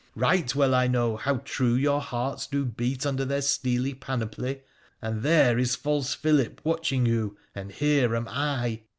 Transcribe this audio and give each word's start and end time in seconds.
Eight 0.27 0.55
well 0.55 0.73
I 0.73 0.87
know 0.87 1.15
how 1.15 1.43
true 1.45 1.75
your 1.75 2.01
hearts 2.01 2.47
do 2.47 2.65
beat 2.65 3.05
under 3.05 3.23
their 3.23 3.43
steely 3.43 3.93
panoply; 3.93 4.63
and 4.99 5.21
there 5.21 5.59
is 5.59 5.75
false 5.75 6.15
Philip 6.15 6.59
watching 6.63 7.05
you, 7.05 7.37
and 7.53 7.71
here 7.71 8.15
am 8.15 8.27
I 8.27 8.81